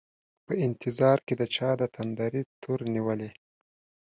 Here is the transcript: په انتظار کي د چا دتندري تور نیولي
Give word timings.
په 0.45 0.53
انتظار 0.67 1.17
کي 1.25 1.33
د 1.39 1.43
چا 1.55 1.69
دتندري 1.81 2.41
تور 2.61 2.79
نیولي 2.93 3.29